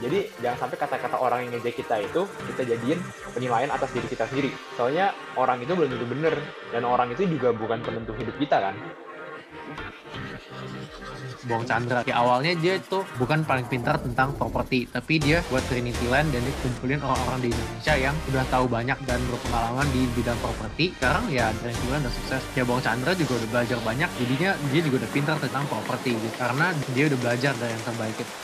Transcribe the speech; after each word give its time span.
Jadi 0.00 0.18
jangan 0.40 0.58
sampai 0.66 0.76
kata-kata 0.80 1.16
orang 1.20 1.44
yang 1.44 1.52
ngejek 1.58 1.84
kita 1.84 2.00
itu 2.00 2.24
kita 2.54 2.62
jadiin 2.64 2.98
penilaian 3.36 3.70
atas 3.74 3.92
diri 3.92 4.08
kita 4.08 4.24
sendiri. 4.30 4.50
Soalnya 4.78 5.12
orang 5.36 5.60
itu 5.60 5.72
belum 5.74 5.90
tentu 5.92 6.06
bener 6.08 6.34
dan 6.72 6.82
orang 6.88 7.12
itu 7.12 7.28
juga 7.28 7.52
bukan 7.52 7.84
penentu 7.84 8.16
hidup 8.16 8.36
kita 8.40 8.72
kan. 8.72 8.76
Bong 11.46 11.66
Chandra. 11.66 12.06
Ya, 12.06 12.22
awalnya 12.22 12.54
dia 12.54 12.78
itu 12.78 13.02
bukan 13.18 13.42
paling 13.42 13.66
pintar 13.66 13.98
tentang 13.98 14.30
properti, 14.38 14.86
tapi 14.86 15.18
dia 15.18 15.42
buat 15.50 15.62
Trinity 15.66 16.06
Land 16.06 16.30
dan 16.30 16.40
dia 16.46 16.54
kumpulin 16.62 17.02
orang-orang 17.02 17.40
di 17.42 17.48
Indonesia 17.50 17.94
yang 17.98 18.14
udah 18.30 18.44
tahu 18.46 18.70
banyak 18.70 18.98
dan 19.02 19.18
berpengalaman 19.26 19.86
di 19.90 20.06
bidang 20.14 20.38
properti. 20.38 20.94
Sekarang 20.94 21.26
ya 21.34 21.50
Trinity 21.58 21.86
Land 21.90 22.06
udah 22.06 22.14
sukses. 22.14 22.42
Ya 22.54 22.62
Bong 22.62 22.78
Chandra 22.78 23.12
juga 23.18 23.42
udah 23.42 23.48
belajar 23.50 23.78
banyak, 23.82 24.10
jadinya 24.22 24.50
dia 24.70 24.80
juga 24.86 24.96
udah 25.02 25.10
pintar 25.10 25.36
tentang 25.42 25.64
properti 25.66 26.14
gitu. 26.14 26.36
Karena 26.38 26.70
dia 26.94 27.04
udah 27.10 27.18
belajar 27.18 27.52
dari 27.58 27.72
yang 27.74 27.84
terbaik 27.84 28.16
itu. 28.16 28.34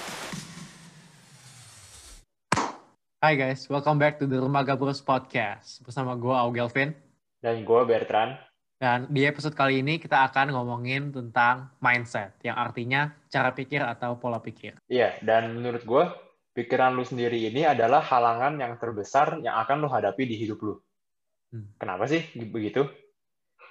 Hai 3.18 3.34
guys, 3.34 3.66
welcome 3.66 3.98
back 3.98 4.22
to 4.22 4.30
the 4.30 4.38
Rumah 4.38 4.62
Gabrus 4.62 5.02
Podcast. 5.02 5.82
Bersama 5.82 6.14
gue 6.14 6.30
Augelvin. 6.30 6.94
Dan 7.42 7.66
gue 7.66 7.80
Bertrand. 7.82 8.38
Dan 8.78 9.10
di 9.10 9.26
episode 9.26 9.58
kali 9.58 9.82
ini 9.82 9.98
kita 9.98 10.22
akan 10.30 10.54
ngomongin 10.54 11.10
tentang 11.10 11.66
mindset, 11.82 12.38
yang 12.46 12.54
artinya 12.54 13.10
cara 13.26 13.50
pikir 13.50 13.82
atau 13.82 14.22
pola 14.22 14.38
pikir. 14.38 14.78
Iya, 14.86 15.18
dan 15.26 15.50
menurut 15.50 15.82
gue, 15.82 16.04
pikiran 16.54 16.94
lu 16.94 17.02
sendiri 17.02 17.42
ini 17.42 17.66
adalah 17.66 18.06
halangan 18.06 18.54
yang 18.54 18.78
terbesar 18.78 19.42
yang 19.42 19.58
akan 19.66 19.82
lu 19.82 19.90
hadapi 19.90 20.22
di 20.22 20.38
hidup 20.38 20.62
lu. 20.62 20.78
Hmm. 21.50 21.74
Kenapa 21.74 22.06
sih 22.06 22.22
begitu? 22.38 22.86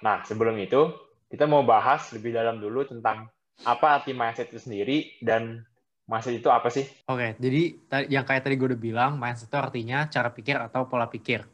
Nah, 0.04 0.28
sebelum 0.28 0.60
itu, 0.60 0.92
kita 1.32 1.48
mau 1.48 1.64
bahas 1.64 2.04
lebih 2.12 2.36
dalam 2.36 2.60
dulu 2.60 2.84
tentang 2.84 3.32
apa 3.64 3.96
arti 3.96 4.12
mindset 4.12 4.52
itu 4.52 4.60
sendiri 4.60 5.16
dan 5.24 5.64
mindset 6.08 6.40
itu 6.40 6.48
apa 6.48 6.72
sih? 6.72 6.88
Oke, 7.04 7.36
jadi 7.36 7.62
yang 8.08 8.24
kayak 8.24 8.48
tadi 8.48 8.56
gue 8.56 8.74
udah 8.74 8.80
bilang, 8.80 9.12
mindset 9.20 9.52
itu 9.52 9.58
artinya 9.60 10.08
cara 10.08 10.32
pikir 10.32 10.56
atau 10.56 10.88
pola 10.88 11.06
pikir. 11.06 11.44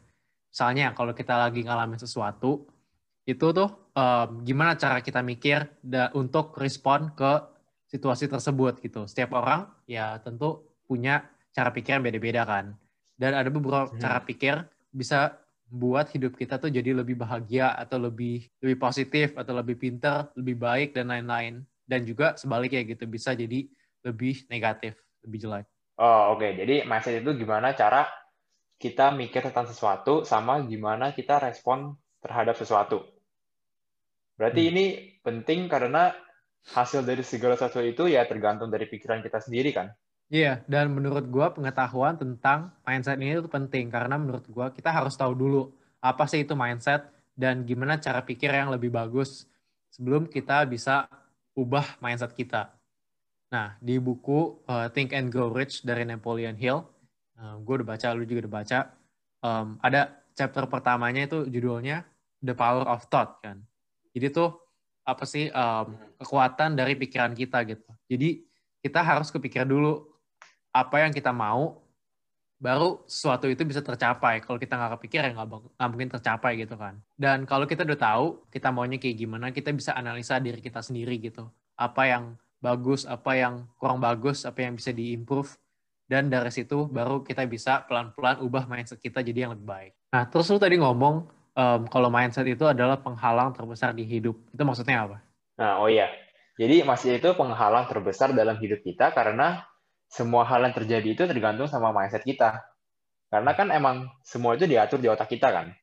Misalnya, 0.49 0.95
kalau 0.95 1.11
kita 1.11 1.35
lagi 1.35 1.67
ngalamin 1.67 1.99
sesuatu, 1.99 2.63
itu 3.27 3.45
tuh 3.51 3.69
um, 3.91 4.45
gimana 4.47 4.79
cara 4.79 5.03
kita 5.03 5.19
mikir 5.19 5.65
da, 5.83 6.13
untuk 6.15 6.55
respon 6.55 7.11
ke 7.11 7.43
situasi 7.89 8.31
tersebut 8.31 8.79
gitu. 8.79 9.09
Setiap 9.09 9.35
orang 9.35 9.65
ya 9.89 10.21
tentu 10.21 10.63
punya 10.85 11.25
cara 11.51 11.73
pikir 11.73 11.99
yang 11.99 12.05
beda-beda 12.05 12.45
kan. 12.45 12.77
Dan 13.17 13.33
ada 13.33 13.49
beberapa 13.49 13.89
hmm. 13.89 13.99
cara 13.99 14.21
pikir 14.21 14.55
bisa 14.93 15.41
buat 15.65 16.05
hidup 16.13 16.37
kita 16.37 16.61
tuh 16.61 16.69
jadi 16.69 16.93
lebih 16.93 17.17
bahagia 17.17 17.73
atau 17.73 17.97
lebih 17.97 18.45
lebih 18.61 18.77
positif 18.77 19.33
atau 19.33 19.57
lebih 19.57 19.75
pinter, 19.81 20.29
lebih 20.37 20.55
baik 20.61 20.93
dan 20.93 21.09
lain-lain. 21.09 21.65
Dan 21.85 22.05
juga 22.05 22.37
sebaliknya 22.37 22.85
gitu 22.85 23.09
bisa 23.09 23.33
jadi 23.33 23.65
lebih 24.05 24.45
negatif, 24.47 24.93
lebih 25.25 25.39
jelek. 25.41 25.65
Oh 25.97 26.35
oke, 26.35 26.43
okay. 26.43 26.51
jadi 26.53 26.85
mindset 26.85 27.23
itu 27.23 27.33
gimana 27.33 27.73
cara 27.73 28.05
kita 28.75 29.15
mikir 29.15 29.41
tentang 29.49 29.65
sesuatu 29.65 30.27
sama 30.27 30.61
gimana 30.67 31.15
kita 31.15 31.39
respon 31.39 31.95
terhadap 32.21 32.53
sesuatu. 32.59 33.01
Berarti 34.35 34.61
hmm. 34.67 34.71
ini 34.75 34.85
penting 35.23 35.71
karena 35.71 36.11
hasil 36.75 37.05
dari 37.07 37.23
segala 37.23 37.55
sesuatu 37.55 37.85
itu 37.85 38.11
ya 38.11 38.27
tergantung 38.27 38.67
dari 38.67 38.85
pikiran 38.85 39.23
kita 39.23 39.39
sendiri 39.39 39.71
kan? 39.71 39.89
Iya, 40.25 40.65
dan 40.65 40.89
menurut 40.89 41.29
gue 41.29 41.47
pengetahuan 41.53 42.17
tentang 42.17 42.73
mindset 42.81 43.21
ini 43.21 43.37
itu 43.37 43.45
penting 43.45 43.93
karena 43.93 44.17
menurut 44.17 44.41
gue 44.49 44.67
kita 44.73 44.89
harus 44.89 45.13
tahu 45.13 45.37
dulu 45.37 45.69
apa 46.01 46.25
sih 46.25 46.41
itu 46.41 46.57
mindset 46.57 47.05
dan 47.37 47.61
gimana 47.61 48.01
cara 48.01 48.25
pikir 48.25 48.49
yang 48.49 48.73
lebih 48.73 48.89
bagus 48.89 49.45
sebelum 49.93 50.25
kita 50.25 50.65
bisa 50.65 51.05
ubah 51.53 52.01
mindset 52.01 52.33
kita. 52.33 52.73
Nah, 53.53 53.77
di 53.77 54.01
buku 54.01 54.65
uh, 54.65 54.89
Think 54.89 55.13
and 55.13 55.29
Grow 55.29 55.53
Rich 55.53 55.85
dari 55.85 56.01
Napoleon 56.03 56.57
Hill, 56.57 56.81
uh, 57.37 57.55
gue 57.61 57.73
udah 57.81 57.87
baca, 57.87 58.07
lu 58.17 58.25
juga 58.25 58.49
udah 58.49 58.53
baca, 58.61 58.79
um, 59.45 59.67
ada 59.79 60.25
chapter 60.33 60.65
pertamanya 60.67 61.29
itu 61.29 61.45
judulnya 61.47 62.03
The 62.41 62.57
Power 62.57 62.89
of 62.89 63.05
Thought 63.07 63.45
kan. 63.45 63.61
Jadi 64.11 64.27
tuh 64.33 64.49
apa 65.05 65.23
sih 65.23 65.47
um, 65.53 65.93
kekuatan 66.17 66.73
dari 66.73 66.97
pikiran 66.97 67.37
kita 67.37 67.61
gitu. 67.69 67.85
Jadi 68.09 68.41
kita 68.81 69.05
harus 69.05 69.29
kepikir 69.29 69.65
dulu 69.65 70.01
apa 70.73 71.05
yang 71.05 71.13
kita 71.13 71.29
mau, 71.31 71.85
baru 72.55 73.05
sesuatu 73.05 73.45
itu 73.47 73.61
bisa 73.63 73.79
tercapai. 73.85 74.41
Kalau 74.41 74.57
kita 74.57 74.75
nggak 74.75 74.91
kepikir 74.99 75.21
ya 75.21 75.31
nggak 75.31 75.49
mungkin 75.91 76.09
tercapai 76.09 76.57
gitu 76.59 76.75
kan. 76.75 76.99
Dan 77.15 77.45
kalau 77.45 77.69
kita 77.69 77.85
udah 77.85 77.99
tahu 77.99 78.25
kita 78.49 78.73
maunya 78.73 78.97
kayak 78.97 79.15
gimana, 79.15 79.53
kita 79.53 79.71
bisa 79.71 79.93
analisa 79.93 80.41
diri 80.41 80.59
kita 80.59 80.81
sendiri 80.81 81.21
gitu. 81.21 81.47
Apa 81.77 82.09
yang 82.09 82.23
bagus, 82.65 83.05
apa 83.05 83.37
yang 83.37 83.69
kurang 83.77 84.01
bagus, 84.01 84.41
apa 84.49 84.65
yang 84.65 84.73
bisa 84.73 84.89
diimprove. 84.89 85.53
Dan 86.05 86.29
dari 86.29 86.49
situ 86.49 86.89
baru 86.89 87.21
kita 87.21 87.45
bisa 87.45 87.85
pelan-pelan 87.85 88.41
ubah 88.41 88.65
mindset 88.65 89.01
kita 89.01 89.21
jadi 89.21 89.45
yang 89.45 89.57
lebih 89.57 89.65
baik. 89.69 89.93
Nah, 90.13 90.25
terus 90.29 90.49
lu 90.49 90.57
tadi 90.57 90.77
ngomong 90.77 91.25
um, 91.53 91.81
kalau 91.89 92.09
mindset 92.09 92.45
itu 92.45 92.65
adalah 92.65 93.01
penghalang 93.01 93.53
terbesar 93.53 93.93
di 93.93 94.05
hidup. 94.05 94.37
Itu 94.53 94.61
maksudnya 94.65 95.05
apa? 95.05 95.17
Nah, 95.57 95.81
oh 95.81 95.89
iya. 95.89 96.09
Jadi 96.55 96.85
masih 96.87 97.19
itu 97.19 97.29
penghalang 97.35 97.89
terbesar 97.89 98.31
dalam 98.31 98.55
hidup 98.57 98.79
kita 98.85 99.11
karena 99.11 99.65
semua 100.07 100.45
hal 100.47 100.63
yang 100.63 100.75
terjadi 100.77 101.07
itu 101.17 101.23
tergantung 101.25 101.67
sama 101.67 101.91
mindset 101.91 102.23
kita. 102.23 102.63
Karena 103.27 103.51
kan 103.57 103.73
emang 103.73 104.07
semua 104.23 104.55
itu 104.55 104.69
diatur 104.69 105.01
di 105.01 105.09
otak 105.11 105.27
kita 105.27 105.51
kan. 105.51 105.75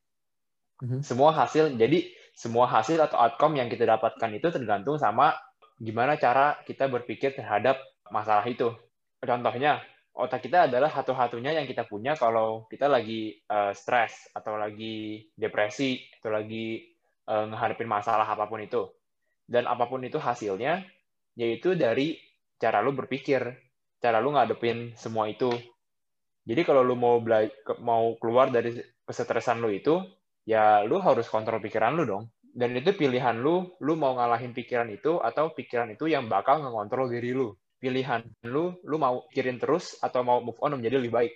Mm-hmm. 0.81 0.99
Semua 1.05 1.29
hasil, 1.35 1.77
jadi 1.77 2.09
semua 2.33 2.65
hasil 2.65 2.97
atau 2.97 3.21
outcome 3.21 3.61
yang 3.61 3.69
kita 3.69 3.85
dapatkan 3.85 4.29
itu 4.33 4.49
tergantung 4.49 4.97
sama 4.97 5.37
gimana 5.79 6.17
cara 6.19 6.59
kita 6.63 6.89
berpikir 6.89 7.33
terhadap 7.33 7.79
masalah 8.11 8.45
itu. 8.45 8.69
Contohnya, 9.23 9.79
otak 10.13 10.45
kita 10.45 10.69
adalah 10.69 10.91
satu-satunya 10.93 11.57
yang 11.57 11.65
kita 11.65 11.87
punya 11.89 12.13
kalau 12.13 12.69
kita 12.69 12.85
lagi 12.85 13.33
uh, 13.49 13.73
stres 13.73 14.29
atau 14.35 14.59
lagi 14.59 15.25
depresi 15.33 15.97
atau 16.19 16.29
lagi 16.29 16.83
uh, 17.27 17.49
menghadapi 17.49 17.85
masalah 17.87 18.27
apa 18.27 18.45
pun 18.45 18.61
itu. 18.61 18.85
Dan 19.43 19.67
apa 19.67 19.89
pun 19.89 20.03
itu 20.05 20.21
hasilnya 20.21 20.85
yaitu 21.33 21.73
dari 21.73 22.21
cara 22.61 22.79
lu 22.85 22.93
berpikir, 22.93 23.41
cara 23.97 24.21
lu 24.21 24.37
ngadepin 24.37 24.93
semua 24.93 25.25
itu. 25.27 25.49
Jadi 26.43 26.61
kalau 26.67 26.83
lu 26.83 26.93
mau 26.93 27.17
mau 27.81 28.13
keluar 28.19 28.51
dari 28.51 28.75
kesetresan 29.07 29.63
lu 29.63 29.71
itu, 29.71 30.03
ya 30.43 30.83
lu 30.83 30.99
harus 30.99 31.25
kontrol 31.31 31.63
pikiran 31.63 31.95
lu 31.95 32.03
dong. 32.05 32.23
Dan 32.53 32.77
itu 32.77 32.93
pilihan 32.93 33.33
lu, 33.41 33.73
lu 33.81 33.97
mau 33.97 34.13
ngalahin 34.13 34.53
pikiran 34.53 34.85
itu 34.93 35.17
atau 35.17 35.49
pikiran 35.57 35.89
itu 35.89 36.05
yang 36.05 36.29
bakal 36.29 36.61
ngontrol 36.61 37.09
diri 37.09 37.33
lu. 37.33 37.57
Pilihan 37.81 38.21
lu 38.45 38.77
lu 38.85 38.95
mau 39.01 39.25
kirim 39.33 39.57
terus 39.57 39.97
atau 39.99 40.21
mau 40.21 40.39
move 40.39 40.61
on 40.61 40.77
menjadi 40.77 41.01
lebih 41.01 41.11
baik. 41.11 41.33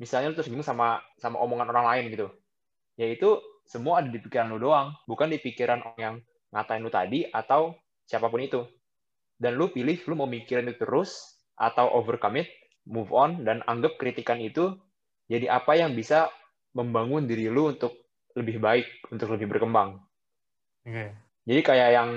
Misalnya 0.00 0.32
lu 0.32 0.34
terus 0.40 0.48
bingung 0.48 0.64
sama 0.64 1.04
sama 1.20 1.36
omongan 1.44 1.68
orang 1.68 1.86
lain 1.92 2.04
gitu. 2.08 2.28
Yaitu 2.96 3.36
semua 3.68 4.00
ada 4.00 4.08
di 4.08 4.16
pikiran 4.16 4.48
lu 4.48 4.58
doang 4.58 4.96
bukan 5.04 5.28
di 5.28 5.38
pikiran 5.38 5.84
orang 5.84 6.00
yang 6.00 6.16
ngatain 6.56 6.82
lu 6.82 6.90
tadi 6.90 7.28
atau 7.28 7.76
siapa 8.08 8.32
pun 8.32 8.40
itu. 8.40 8.64
Dan 9.36 9.60
lu 9.60 9.68
pilih 9.68 10.00
lu 10.08 10.16
mau 10.16 10.26
mikirin 10.26 10.72
itu 10.72 10.88
terus 10.88 11.36
atau 11.60 11.92
overcome 11.92 12.40
it 12.40 12.48
move 12.88 13.12
on 13.12 13.44
dan 13.44 13.60
anggap 13.68 14.00
kritikan 14.00 14.40
itu 14.40 14.72
jadi 15.28 15.52
apa 15.52 15.76
yang 15.76 15.92
bisa 15.92 16.32
membangun 16.72 17.28
diri 17.28 17.52
lu 17.52 17.68
untuk 17.68 17.92
lebih 18.32 18.56
baik 18.56 18.86
untuk 19.12 19.36
lebih 19.36 19.52
berkembang 19.52 20.00
okay. 20.84 21.12
jadi 21.44 21.60
kayak 21.64 21.88
yang 21.92 22.10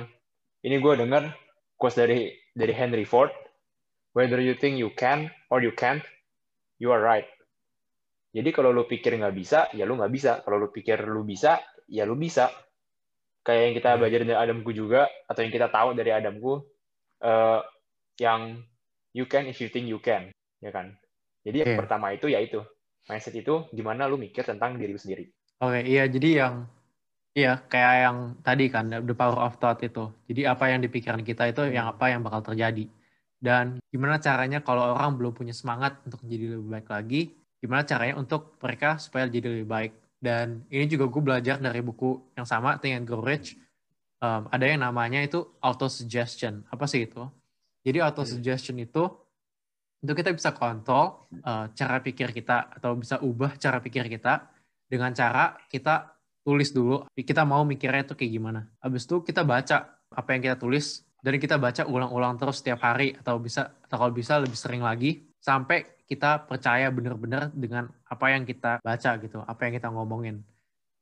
ini 0.63 0.75
gue 0.79 0.93
dengar 0.95 1.35
quotes 1.75 1.99
dari 1.99 2.31
dari 2.55 2.71
Henry 2.71 3.03
Ford 3.03 3.33
whether 4.13 4.39
you 4.39 4.53
think 4.55 4.77
you 4.77 4.93
can 4.93 5.29
or 5.49 5.59
you 5.59 5.73
can't, 5.73 6.01
you 6.77 6.93
are 6.93 7.01
right. 7.01 7.27
Jadi 8.33 8.49
kalau 8.49 8.73
lu 8.73 8.89
pikir 8.89 9.13
nggak 9.13 9.35
bisa, 9.35 9.69
ya 9.77 9.85
lu 9.85 9.97
nggak 9.97 10.09
bisa. 10.09 10.41
Kalau 10.41 10.57
lu 10.57 10.69
pikir 10.73 11.05
lu 11.05 11.21
bisa, 11.21 11.61
ya 11.85 12.05
lu 12.09 12.17
bisa. 12.17 12.49
Kayak 13.43 13.61
yang 13.69 13.75
kita 13.77 13.89
hmm. 13.93 13.99
belajar 13.99 14.19
dari 14.23 14.37
Adamku 14.39 14.71
juga, 14.73 15.01
atau 15.29 15.41
yang 15.43 15.53
kita 15.53 15.67
tahu 15.69 15.93
dari 15.93 16.09
Adamku, 16.15 16.63
uh, 17.21 17.61
yang 18.17 18.63
you 19.13 19.29
can 19.29 19.45
if 19.45 19.61
you 19.61 19.69
think 19.69 19.85
you 19.85 20.01
can, 20.01 20.33
ya 20.63 20.73
kan? 20.73 20.97
Jadi 21.43 21.61
yang 21.61 21.75
pertama 21.75 22.15
itu 22.15 22.31
ya 22.31 22.39
itu 22.39 22.63
mindset 23.05 23.35
itu 23.35 23.67
gimana 23.75 24.07
lu 24.07 24.15
mikir 24.15 24.47
tentang 24.47 24.79
diri 24.79 24.95
lu 24.95 25.01
sendiri. 25.01 25.27
Oke, 25.59 25.83
okay, 25.83 25.83
iya 25.85 26.07
jadi 26.07 26.29
yang 26.39 26.53
iya 27.33 27.59
kayak 27.65 27.93
yang 28.05 28.17
tadi 28.45 28.69
kan 28.69 28.89
the 28.89 29.15
power 29.17 29.37
of 29.45 29.57
thought 29.61 29.81
itu. 29.81 30.09
Jadi 30.29 30.41
apa 30.45 30.69
yang 30.71 30.79
di 30.85 30.89
pikiran 30.89 31.21
kita 31.21 31.49
itu 31.49 31.61
yang 31.73 31.93
apa 31.93 32.13
yang 32.13 32.21
bakal 32.25 32.53
terjadi 32.53 32.85
dan 33.43 33.83
gimana 33.91 34.23
caranya 34.23 34.63
kalau 34.63 34.95
orang 34.95 35.19
belum 35.19 35.35
punya 35.35 35.51
semangat 35.51 35.99
untuk 36.07 36.23
menjadi 36.23 36.55
lebih 36.55 36.79
baik 36.79 36.87
lagi, 36.87 37.21
gimana 37.59 37.83
caranya 37.83 38.15
untuk 38.15 38.55
mereka 38.63 38.95
supaya 38.95 39.27
jadi 39.27 39.59
lebih 39.59 39.67
baik. 39.67 39.91
Dan 40.23 40.63
ini 40.71 40.87
juga 40.87 41.11
gue 41.11 41.19
belajar 41.19 41.59
dari 41.59 41.83
buku 41.83 42.39
yang 42.39 42.47
sama, 42.47 42.79
Think 42.79 43.03
and 43.03 43.03
Grow 43.03 43.19
Rich. 43.19 43.59
Um, 44.23 44.47
ada 44.47 44.63
yang 44.63 44.79
namanya 44.79 45.19
itu 45.19 45.43
auto 45.59 45.91
suggestion. 45.91 46.63
Apa 46.71 46.87
sih 46.87 47.03
itu? 47.03 47.19
Jadi 47.83 47.99
auto 47.99 48.23
suggestion 48.23 48.79
itu 48.79 49.11
itu 49.99 50.13
kita 50.15 50.31
bisa 50.31 50.55
kontrol 50.55 51.27
uh, 51.43 51.67
cara 51.75 51.99
pikir 51.99 52.31
kita 52.31 52.79
atau 52.79 52.95
bisa 52.95 53.19
ubah 53.19 53.59
cara 53.59 53.83
pikir 53.83 54.07
kita 54.07 54.47
dengan 54.87 55.11
cara 55.11 55.59
kita 55.67 56.12
tulis 56.43 56.69
dulu 56.75 57.07
kita 57.15 57.47
mau 57.47 57.63
mikirnya 57.63 58.03
itu 58.03 58.13
kayak 58.13 58.31
gimana. 58.35 58.61
Habis 58.83 59.07
itu 59.07 59.23
kita 59.23 59.41
baca 59.47 59.95
apa 60.13 60.29
yang 60.35 60.41
kita 60.43 60.57
tulis 60.59 61.01
dan 61.23 61.39
kita 61.39 61.55
baca 61.55 61.87
ulang-ulang 61.87 62.35
terus 62.35 62.59
setiap 62.59 62.83
hari 62.83 63.15
atau 63.15 63.39
bisa 63.39 63.71
atau 63.87 63.95
kalau 63.95 64.13
bisa 64.13 64.37
lebih 64.43 64.59
sering 64.59 64.83
lagi 64.83 65.23
sampai 65.39 65.87
kita 66.03 66.45
percaya 66.45 66.91
benar-benar 66.91 67.49
dengan 67.55 67.89
apa 68.05 68.25
yang 68.35 68.43
kita 68.43 68.83
baca 68.83 69.11
gitu, 69.23 69.39
apa 69.39 69.59
yang 69.65 69.73
kita 69.79 69.87
ngomongin. 69.89 70.43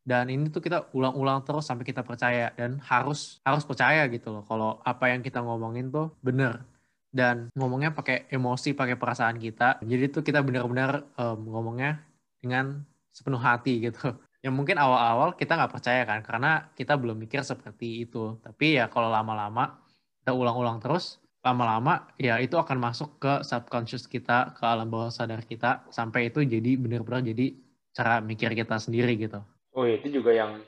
Dan 0.02 0.34
ini 0.34 0.50
tuh 0.50 0.62
kita 0.66 0.90
ulang-ulang 0.98 1.46
terus 1.46 1.70
sampai 1.70 1.86
kita 1.86 2.02
percaya 2.02 2.50
dan 2.58 2.82
harus 2.86 3.38
harus 3.46 3.62
percaya 3.66 4.06
gitu 4.10 4.34
loh 4.34 4.44
kalau 4.50 4.82
apa 4.82 5.14
yang 5.14 5.22
kita 5.22 5.42
ngomongin 5.46 5.94
tuh 5.94 6.10
benar 6.26 6.66
dan 7.12 7.52
ngomongnya 7.54 7.92
pakai 7.92 8.26
emosi, 8.32 8.72
pakai 8.74 8.96
perasaan 8.96 9.38
kita. 9.38 9.84
Jadi 9.84 10.06
tuh 10.10 10.24
kita 10.24 10.40
benar-benar 10.42 11.06
um, 11.20 11.38
ngomongnya 11.52 12.02
dengan 12.40 12.82
sepenuh 13.12 13.42
hati 13.42 13.92
gitu. 13.92 14.16
Yang 14.42 14.54
mungkin 14.58 14.78
awal-awal 14.82 15.38
kita 15.38 15.54
nggak 15.54 15.74
percaya 15.74 16.02
kan, 16.06 16.26
karena 16.26 16.74
kita 16.74 16.98
belum 16.98 17.18
mikir 17.22 17.46
seperti 17.46 18.06
itu. 18.06 18.42
Tapi 18.42 18.82
ya 18.82 18.90
kalau 18.90 19.14
lama-lama 19.14 19.82
kita 20.22 20.34
ulang-ulang 20.34 20.82
terus, 20.82 21.22
lama-lama 21.42 22.10
ya 22.18 22.38
itu 22.38 22.58
akan 22.58 22.78
masuk 22.78 23.22
ke 23.22 23.34
subconscious 23.46 24.06
kita, 24.10 24.54
ke 24.58 24.64
alam 24.66 24.90
bawah 24.90 25.10
sadar 25.14 25.42
kita 25.46 25.86
sampai 25.90 26.30
itu 26.34 26.42
jadi 26.46 26.78
benar-benar 26.78 27.26
jadi 27.26 27.54
cara 27.94 28.22
mikir 28.22 28.54
kita 28.54 28.78
sendiri 28.78 29.18
gitu. 29.18 29.42
Oh 29.74 29.86
itu 29.86 30.10
juga 30.10 30.34
yang 30.34 30.62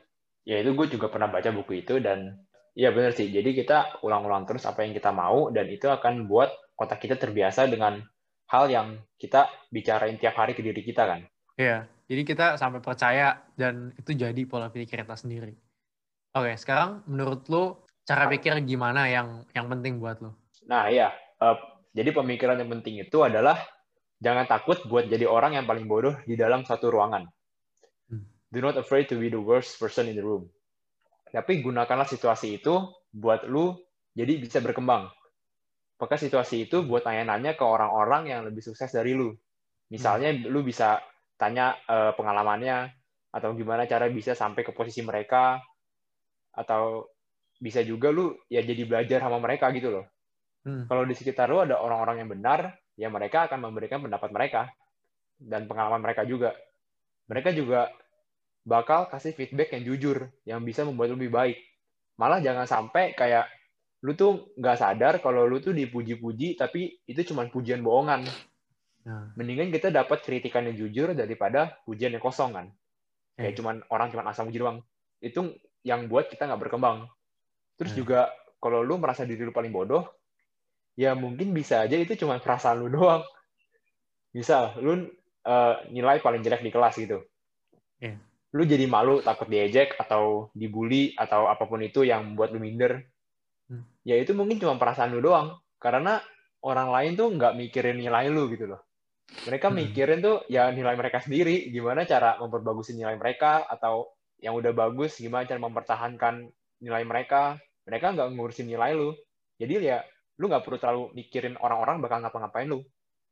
ya 0.44 0.60
itu 0.60 0.74
gue 0.76 0.88
juga 0.94 1.08
pernah 1.10 1.30
baca 1.30 1.50
buku 1.50 1.86
itu 1.86 2.02
dan 2.02 2.42
ya 2.74 2.90
benar 2.90 3.14
sih. 3.14 3.30
Jadi 3.30 3.54
kita 3.54 4.02
ulang-ulang 4.02 4.50
terus 4.50 4.66
apa 4.66 4.82
yang 4.86 4.94
kita 4.94 5.14
mau 5.14 5.54
dan 5.54 5.70
itu 5.70 5.90
akan 5.90 6.26
buat 6.26 6.50
otak 6.78 7.06
kita 7.06 7.16
terbiasa 7.22 7.70
dengan 7.70 8.02
hal 8.50 8.70
yang 8.70 8.98
kita 9.18 9.50
bicarain 9.70 10.18
tiap 10.18 10.36
hari 10.38 10.58
ke 10.58 10.62
diri 10.66 10.82
kita 10.82 11.06
kan. 11.06 11.22
Iya, 11.58 11.86
jadi 12.08 12.22
kita 12.28 12.48
sampai 12.60 12.84
percaya 12.84 13.40
dan 13.56 13.96
itu 13.96 14.12
jadi 14.12 14.42
pola 14.44 14.68
pikir 14.68 15.00
kita 15.00 15.16
sendiri. 15.16 15.56
Oke, 16.36 16.58
sekarang 16.60 17.06
menurut 17.08 17.48
lo 17.48 17.86
cara 18.04 18.28
pikir 18.28 18.60
gimana 18.68 19.08
yang 19.08 19.48
yang 19.56 19.72
penting 19.72 20.04
buat 20.04 20.20
lo? 20.20 20.36
Nah, 20.68 20.92
iya. 20.92 21.16
Uh, 21.40 21.56
jadi 21.94 22.12
pemikiran 22.12 22.60
yang 22.60 22.74
penting 22.74 23.00
itu 23.00 23.24
adalah 23.24 23.56
jangan 24.20 24.50
takut 24.50 24.82
buat 24.90 25.08
jadi 25.08 25.30
orang 25.30 25.56
yang 25.62 25.66
paling 25.70 25.88
bodoh 25.88 26.18
di 26.28 26.36
dalam 26.36 26.68
satu 26.68 26.92
ruangan. 26.92 27.30
Hmm. 28.12 28.26
Do 28.52 28.60
not 28.60 28.76
afraid 28.76 29.08
to 29.08 29.16
be 29.16 29.32
the 29.32 29.40
worst 29.40 29.80
person 29.80 30.10
in 30.12 30.18
the 30.20 30.26
room. 30.26 30.50
Tapi 31.30 31.64
gunakanlah 31.64 32.10
situasi 32.10 32.60
itu 32.60 32.92
buat 33.14 33.48
lu 33.48 33.78
jadi 34.18 34.42
bisa 34.42 34.60
berkembang. 34.60 35.08
Maka 36.02 36.20
situasi 36.20 36.68
itu 36.68 36.84
buat 36.84 37.08
tanya-nanya 37.08 37.56
ke 37.56 37.64
orang-orang 37.64 38.28
yang 38.28 38.42
lebih 38.44 38.60
sukses 38.60 38.92
dari 38.92 39.16
lu. 39.16 39.32
Misalnya 39.88 40.34
hmm. 40.34 40.50
lu 40.50 40.66
bisa 40.66 41.00
tanya 41.38 41.78
uh, 41.90 42.14
pengalamannya 42.14 42.92
atau 43.34 43.50
gimana 43.58 43.90
cara 43.90 44.08
bisa 44.14 44.38
sampai 44.38 44.62
ke 44.62 44.72
posisi 44.72 45.02
mereka 45.02 45.58
atau 46.54 47.10
bisa 47.58 47.82
juga 47.82 48.14
lu 48.14 48.36
ya 48.52 48.62
jadi 48.62 48.86
belajar 48.86 49.20
sama 49.24 49.42
mereka 49.42 49.74
gitu 49.74 49.90
loh. 49.90 50.06
Hmm. 50.64 50.88
Kalau 50.88 51.04
di 51.04 51.16
sekitar 51.18 51.50
lu 51.50 51.60
ada 51.64 51.82
orang-orang 51.82 52.24
yang 52.24 52.30
benar, 52.32 52.60
ya 52.96 53.10
mereka 53.10 53.50
akan 53.50 53.60
memberikan 53.60 54.00
pendapat 54.00 54.30
mereka 54.32 54.62
dan 55.42 55.68
pengalaman 55.68 56.00
mereka 56.00 56.24
juga. 56.24 56.56
Mereka 57.28 57.56
juga 57.56 57.92
bakal 58.64 59.12
kasih 59.12 59.36
feedback 59.36 59.76
yang 59.76 59.84
jujur, 59.92 60.18
yang 60.48 60.64
bisa 60.64 60.88
membuat 60.88 61.16
lu 61.16 61.20
lebih 61.20 61.34
baik. 61.36 61.58
Malah 62.16 62.40
jangan 62.40 62.68
sampai 62.70 63.12
kayak 63.18 63.50
lu 64.04 64.16
tuh 64.16 64.52
nggak 64.60 64.78
sadar 64.80 65.14
kalau 65.20 65.48
lu 65.48 65.60
tuh 65.60 65.76
dipuji-puji, 65.76 66.56
tapi 66.60 67.00
itu 67.08 67.22
cuma 67.28 67.48
pujian 67.48 67.84
bohongan. 67.84 68.24
Nah. 69.04 69.36
Mendingan 69.36 69.68
kita 69.72 69.92
dapat 69.92 70.24
kritikan 70.24 70.64
yang 70.64 70.80
jujur 70.80 71.12
daripada 71.12 71.76
pujian 71.84 72.16
yang 72.16 72.24
kosong 72.24 72.56
kan. 72.56 72.68
Kayak 73.36 73.54
eh. 73.54 73.58
cuman 73.60 73.76
orang 73.92 74.08
cuma 74.14 74.24
asal 74.30 74.48
muji 74.48 74.60
doang. 74.64 74.80
Itu 75.20 75.60
yang 75.84 76.08
buat 76.08 76.32
kita 76.32 76.48
nggak 76.48 76.62
berkembang. 76.70 77.12
Terus 77.76 77.92
eh. 77.94 77.98
juga 78.00 78.32
kalau 78.64 78.80
lu 78.80 78.96
merasa 78.96 79.28
diri 79.28 79.44
lu 79.44 79.52
paling 79.52 79.76
bodoh, 79.76 80.08
ya 80.96 81.12
mungkin 81.20 81.52
bisa 81.52 81.84
aja 81.84 82.00
itu 82.00 82.16
cuma 82.16 82.40
perasaan 82.40 82.80
lu 82.80 82.88
doang. 82.88 83.28
Misal, 84.32 84.80
lu 84.80 85.04
uh, 85.46 85.76
nilai 85.92 86.24
paling 86.24 86.42
jelek 86.42 86.64
di 86.64 86.72
kelas 86.72 86.96
gitu. 86.98 87.22
Yeah. 88.00 88.18
Lu 88.56 88.64
jadi 88.64 88.88
malu, 88.88 89.20
takut 89.20 89.52
diejek, 89.52 90.00
atau 90.00 90.50
dibully, 90.56 91.12
atau 91.20 91.52
apa 91.52 91.68
pun 91.68 91.84
itu 91.84 92.08
yang 92.08 92.34
buat 92.34 92.54
lu 92.56 92.62
minder. 92.62 93.04
Hmm. 93.68 93.84
Ya 94.08 94.18
itu 94.18 94.32
mungkin 94.34 94.58
cuma 94.58 94.80
perasaan 94.80 95.12
lu 95.12 95.22
doang. 95.22 95.60
Karena 95.78 96.24
orang 96.64 96.90
lain 96.90 97.12
tuh 97.20 97.28
nggak 97.36 97.54
mikirin 97.60 98.00
nilai 98.00 98.32
lu 98.32 98.48
gitu 98.54 98.72
loh. 98.72 98.82
Mereka 99.48 99.68
hmm. 99.72 99.76
mikirin 99.76 100.20
tuh 100.22 100.38
ya 100.52 100.70
nilai 100.70 100.96
mereka 100.96 101.24
sendiri, 101.24 101.72
gimana 101.72 102.06
cara 102.08 102.38
memperbagusin 102.40 103.00
nilai 103.00 103.16
mereka, 103.18 103.66
atau 103.66 104.14
yang 104.44 104.56
udah 104.60 104.72
bagus, 104.76 105.20
gimana 105.20 105.48
cara 105.48 105.60
mempertahankan 105.60 106.48
nilai 106.84 107.04
mereka. 107.08 107.56
Mereka 107.88 108.16
nggak 108.16 108.30
ngurusin 108.36 108.68
nilai 108.68 108.96
lu. 108.96 109.16
Jadi 109.60 109.84
ya 109.84 110.04
lu 110.40 110.52
nggak 110.52 110.64
perlu 110.64 110.78
terlalu 110.80 111.04
mikirin 111.16 111.56
orang-orang 111.60 112.00
bakal 112.04 112.24
ngapa-ngapain 112.24 112.68
lu. 112.68 112.84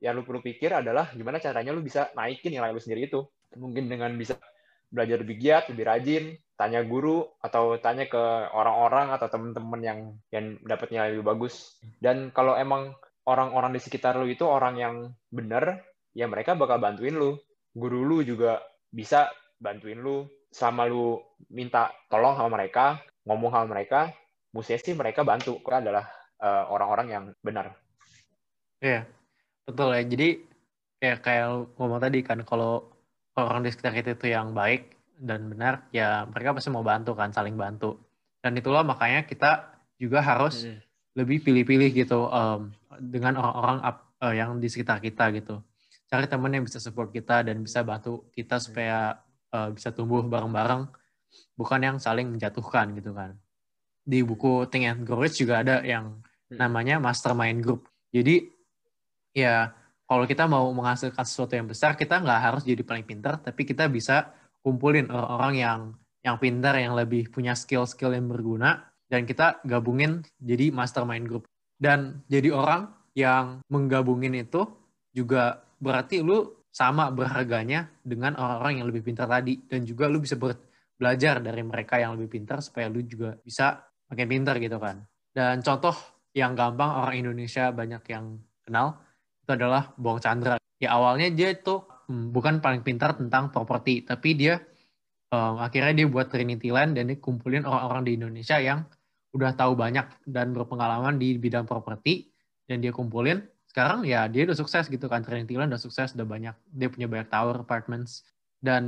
Yang 0.02 0.14
lu 0.18 0.24
perlu 0.28 0.42
pikir 0.42 0.72
adalah 0.74 1.14
gimana 1.14 1.38
caranya 1.38 1.72
lu 1.72 1.84
bisa 1.84 2.10
naikin 2.18 2.52
nilai 2.56 2.72
lu 2.72 2.82
sendiri 2.82 3.08
itu. 3.08 3.22
Mungkin 3.56 3.92
dengan 3.92 4.16
bisa 4.16 4.40
belajar 4.92 5.24
lebih 5.24 5.40
giat, 5.40 5.72
lebih 5.72 5.86
rajin, 5.88 6.24
tanya 6.60 6.84
guru 6.84 7.24
atau 7.40 7.80
tanya 7.80 8.06
ke 8.12 8.24
orang-orang 8.52 9.16
atau 9.16 9.28
teman-teman 9.32 9.82
yang 9.82 10.00
yang 10.36 10.46
dapat 10.68 10.92
nilai 10.92 11.16
lebih 11.16 11.26
bagus. 11.26 11.80
Dan 12.00 12.36
kalau 12.36 12.60
emang 12.60 12.92
orang-orang 13.26 13.78
di 13.78 13.82
sekitar 13.82 14.18
lu 14.18 14.26
itu 14.30 14.46
orang 14.46 14.76
yang 14.78 14.96
benar, 15.30 15.82
ya 16.16 16.26
mereka 16.26 16.58
bakal 16.58 16.82
bantuin 16.82 17.16
lu. 17.16 17.38
Guru 17.72 18.04
lu 18.04 18.18
juga 18.26 18.60
bisa 18.92 19.32
bantuin 19.62 20.02
lu 20.02 20.28
sama 20.52 20.84
lu 20.84 21.22
minta 21.48 21.94
tolong 22.12 22.36
sama 22.36 22.60
mereka, 22.60 23.00
ngomong 23.24 23.52
sama 23.54 23.68
mereka, 23.78 24.12
musisi 24.52 24.92
sih 24.92 24.96
mereka 24.98 25.24
bantu. 25.24 25.62
Itu 25.64 25.72
adalah 25.72 26.10
uh, 26.42 26.68
orang-orang 26.68 27.08
yang 27.08 27.24
benar. 27.40 27.72
Iya, 28.82 29.08
betul 29.64 29.96
ya. 29.96 30.04
Jadi 30.04 30.30
ya 31.00 31.16
kayak 31.22 31.78
ngomong 31.80 32.02
tadi 32.02 32.20
kan, 32.26 32.44
kalau 32.44 32.92
orang 33.38 33.64
di 33.64 33.72
sekitar 33.72 33.96
kita 33.96 34.10
itu 34.20 34.34
yang 34.36 34.52
baik 34.52 34.92
dan 35.16 35.48
benar, 35.48 35.88
ya 35.96 36.28
mereka 36.28 36.58
pasti 36.58 36.74
mau 36.74 36.84
bantu 36.84 37.16
kan, 37.16 37.32
saling 37.32 37.56
bantu. 37.56 37.96
Dan 38.42 38.58
itulah 38.58 38.82
makanya 38.82 39.24
kita 39.24 39.80
juga 40.02 40.20
harus 40.26 40.66
hmm. 40.66 40.91
Lebih 41.18 41.44
pilih-pilih 41.44 41.90
gitu 41.92 42.28
um, 42.32 42.72
dengan 43.00 43.40
orang-orang 43.40 43.78
uh, 44.24 44.34
yang 44.34 44.58
di 44.58 44.68
sekitar 44.72 45.04
kita 45.04 45.32
gitu. 45.36 45.60
Cari 46.08 46.28
teman 46.28 46.52
yang 46.52 46.64
bisa 46.68 46.80
support 46.80 47.12
kita 47.12 47.44
dan 47.48 47.64
bisa 47.64 47.84
bantu 47.84 48.28
kita 48.36 48.60
supaya 48.60 49.20
uh, 49.52 49.70
bisa 49.72 49.92
tumbuh 49.96 50.24
bareng-bareng, 50.24 50.88
bukan 51.56 51.80
yang 51.80 51.98
saling 52.00 52.28
menjatuhkan 52.28 52.96
gitu 52.96 53.16
kan. 53.16 53.36
Di 54.04 54.24
buku 54.24 54.68
Think 54.68 54.86
and 54.88 55.02
Grow 55.08 55.24
Rich 55.24 55.40
juga 55.44 55.64
ada 55.64 55.80
yang 55.86 56.20
Hmm. 56.52 56.60
namanya 56.60 57.00
mastermind 57.00 57.64
group. 57.64 57.88
Jadi 58.12 58.52
ya 59.32 59.72
kalau 60.04 60.28
kita 60.28 60.44
mau 60.52 60.68
menghasilkan 60.76 61.24
sesuatu 61.24 61.56
yang 61.56 61.72
besar, 61.72 61.96
kita 61.96 62.20
nggak 62.20 62.40
harus 62.44 62.64
jadi 62.68 62.84
paling 62.84 63.08
pintar, 63.08 63.40
tapi 63.40 63.64
kita 63.64 63.88
bisa 63.88 64.36
kumpulin 64.60 65.08
orang-orang 65.08 65.56
yang 65.56 65.80
yang 66.22 66.36
pintar, 66.38 66.76
yang 66.76 66.94
lebih 66.94 67.32
punya 67.32 67.56
skill-skill 67.56 68.12
yang 68.12 68.28
berguna, 68.28 68.91
dan 69.12 69.28
kita 69.28 69.60
gabungin 69.68 70.24
jadi 70.40 70.72
mastermind 70.72 71.28
group. 71.28 71.44
Dan 71.76 72.24
jadi 72.32 72.56
orang 72.56 72.88
yang 73.12 73.60
menggabungin 73.68 74.40
itu 74.40 74.64
juga 75.12 75.68
berarti 75.84 76.24
lu 76.24 76.64
sama 76.72 77.12
berharganya 77.12 77.92
dengan 78.00 78.40
orang-orang 78.40 78.80
yang 78.80 78.88
lebih 78.88 79.04
pintar 79.04 79.28
tadi. 79.28 79.60
Dan 79.68 79.84
juga 79.84 80.08
lu 80.08 80.24
bisa 80.24 80.40
belajar 80.96 81.44
dari 81.44 81.60
mereka 81.60 82.00
yang 82.00 82.16
lebih 82.16 82.40
pintar 82.40 82.64
supaya 82.64 82.88
lu 82.88 83.04
juga 83.04 83.36
bisa 83.44 83.84
makin 84.08 84.32
pintar 84.32 84.56
gitu 84.64 84.80
kan. 84.80 85.04
Dan 85.36 85.60
contoh 85.60 85.92
yang 86.32 86.56
gampang 86.56 87.04
orang 87.04 87.20
Indonesia 87.20 87.68
banyak 87.76 88.04
yang 88.08 88.40
kenal 88.64 88.96
itu 89.44 89.52
adalah 89.52 89.92
Bong 90.00 90.24
Chandra. 90.24 90.56
Ya 90.80 90.96
awalnya 90.96 91.28
dia 91.28 91.52
itu 91.52 91.84
hmm, 92.08 92.32
bukan 92.32 92.64
paling 92.64 92.88
pintar 92.88 93.20
tentang 93.20 93.52
properti, 93.52 94.08
tapi 94.08 94.40
dia 94.40 94.64
um, 95.36 95.60
akhirnya 95.60 95.92
dia 96.04 96.08
buat 96.08 96.32
Trinity 96.32 96.72
Land 96.72 96.96
dan 96.96 97.12
dia 97.12 97.20
kumpulin 97.20 97.68
orang-orang 97.68 98.08
di 98.08 98.12
Indonesia 98.16 98.56
yang 98.64 98.88
udah 99.32 99.56
tahu 99.56 99.76
banyak 99.76 100.08
dan 100.28 100.52
berpengalaman 100.52 101.16
di 101.16 101.40
bidang 101.40 101.68
properti 101.68 102.32
dan 102.68 102.84
dia 102.84 102.92
kumpulin. 102.92 103.44
Sekarang 103.68 104.04
ya 104.04 104.28
dia 104.28 104.44
udah 104.44 104.58
sukses 104.58 104.92
gitu 104.92 105.08
kan. 105.08 105.24
Trinity 105.24 105.56
Land 105.56 105.72
udah 105.72 105.82
sukses 105.82 106.12
udah 106.16 106.28
banyak 106.28 106.56
dia 106.76 106.88
punya 106.92 107.08
banyak 107.08 107.28
tower 107.32 107.64
apartments. 107.64 108.28
Dan 108.62 108.84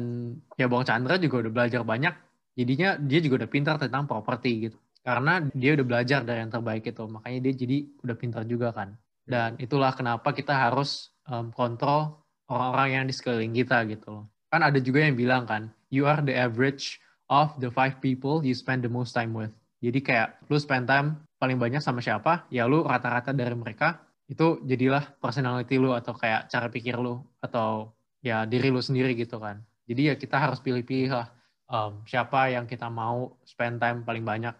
ya 0.60 0.70
Bong 0.70 0.86
Chandra 0.86 1.18
juga 1.18 1.48
udah 1.48 1.52
belajar 1.52 1.82
banyak 1.82 2.14
jadinya 2.54 2.94
dia 3.02 3.20
juga 3.24 3.44
udah 3.44 3.50
pintar 3.50 3.76
tentang 3.82 4.06
properti 4.06 4.70
gitu. 4.70 4.78
Karena 5.04 5.44
dia 5.52 5.76
udah 5.76 5.86
belajar 5.88 6.24
dari 6.24 6.46
yang 6.46 6.52
terbaik 6.54 6.86
itu 6.88 7.04
makanya 7.10 7.40
dia 7.50 7.54
jadi 7.66 7.78
udah 8.06 8.16
pintar 8.16 8.44
juga 8.46 8.70
kan. 8.72 8.96
Dan 9.24 9.56
itulah 9.58 9.96
kenapa 9.96 10.36
kita 10.36 10.52
harus 10.52 11.16
um, 11.28 11.50
kontrol 11.56 12.24
orang-orang 12.52 12.90
yang 12.92 13.06
di 13.08 13.14
sekeliling 13.16 13.56
kita 13.56 13.88
gitu 13.88 14.28
kan 14.54 14.62
ada 14.62 14.78
juga 14.78 15.02
yang 15.02 15.18
bilang 15.18 15.50
kan 15.50 15.74
you 15.90 16.06
are 16.06 16.22
the 16.22 16.36
average 16.38 17.02
of 17.34 17.50
the 17.58 17.74
five 17.74 17.98
people 17.98 18.46
you 18.46 18.54
spend 18.54 18.86
the 18.86 18.92
most 18.92 19.18
time 19.18 19.34
with 19.34 19.50
jadi 19.84 20.00
kayak 20.00 20.28
lu 20.48 20.56
spend 20.56 20.88
time 20.88 21.28
paling 21.36 21.60
banyak 21.60 21.84
sama 21.84 22.00
siapa 22.00 22.48
ya 22.48 22.64
lu 22.64 22.88
rata-rata 22.88 23.36
dari 23.36 23.52
mereka 23.52 24.00
itu 24.32 24.64
jadilah 24.64 25.04
personality 25.20 25.76
lu 25.76 25.92
atau 25.92 26.16
kayak 26.16 26.48
cara 26.48 26.72
pikir 26.72 26.96
lu 26.96 27.20
atau 27.44 27.92
ya 28.24 28.48
diri 28.48 28.72
lu 28.72 28.80
sendiri 28.80 29.14
gitu 29.20 29.38
kan. 29.38 29.60
Jadi 29.84 30.02
ya 30.10 30.16
kita 30.16 30.40
harus 30.40 30.64
pilih-pilih 30.64 31.12
lah 31.12 31.28
um, 31.68 32.08
siapa 32.08 32.56
yang 32.56 32.64
kita 32.64 32.88
mau 32.88 33.36
spend 33.44 33.84
time 33.84 34.08
paling 34.08 34.24
banyak 34.24 34.56